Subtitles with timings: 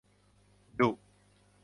[0.77, 0.89] ดุ